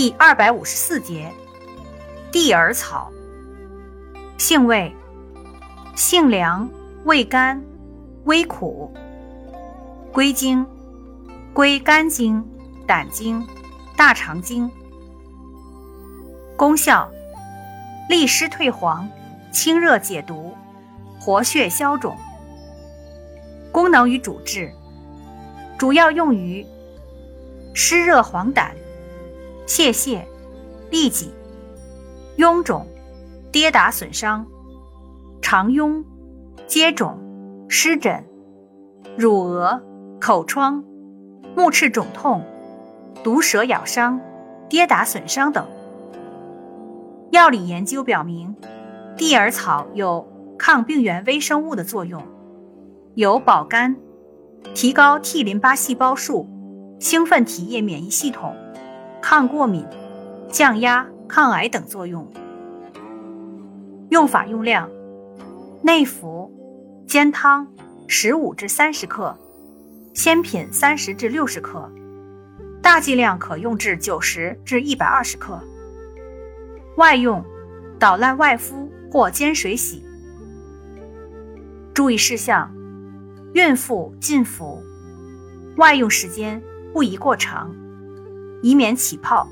[0.00, 1.28] 第二百五十四节，
[2.30, 3.10] 地耳草，
[4.38, 4.94] 性味，
[5.96, 6.70] 性凉，
[7.02, 7.60] 味甘，
[8.22, 8.94] 微苦，
[10.12, 10.64] 归经，
[11.52, 12.48] 归肝经、
[12.86, 13.44] 胆经、
[13.96, 14.70] 大肠经。
[16.56, 17.10] 功效，
[18.08, 19.10] 利湿退黄，
[19.50, 20.54] 清热解毒，
[21.18, 22.16] 活血消肿。
[23.72, 24.72] 功能与主治，
[25.76, 26.64] 主要用于
[27.74, 28.70] 湿热黄疸、
[29.68, 30.22] 泄泻、
[30.90, 31.30] 痢疾、
[32.38, 32.86] 臃肿、
[33.52, 34.46] 跌打损伤、
[35.42, 36.02] 肠痈、
[36.66, 37.18] 疖肿、
[37.68, 38.24] 湿疹、
[39.14, 39.82] 乳蛾、
[40.18, 40.82] 口疮、
[41.54, 42.42] 目赤肿痛、
[43.22, 44.18] 毒蛇咬伤、
[44.70, 45.66] 跌打损伤等。
[47.30, 48.56] 药理研究表明，
[49.18, 50.26] 地耳草有
[50.58, 52.22] 抗病原微生物的作用。
[53.14, 53.96] 有保肝、
[54.74, 56.48] 提高 T 淋巴细胞数、
[56.98, 58.56] 兴奋体液免疫系统、
[59.30, 59.84] 抗过敏、
[60.50, 62.26] 降压、抗癌等作用。
[64.08, 64.88] 用法用量：
[65.82, 66.50] 内服，
[67.06, 67.68] 煎汤
[68.06, 69.36] 十五至三十克，
[70.14, 71.92] 鲜品三十至六十克，
[72.80, 75.60] 大剂量可用至九十至一百二十克。
[76.96, 77.44] 外用，
[77.98, 80.02] 捣烂外敷或煎水洗。
[81.92, 82.74] 注意事项。
[83.52, 84.82] 孕妇禁服，
[85.76, 86.62] 外用时间
[86.94, 87.70] 不宜过长，
[88.62, 89.48] 以免起泡。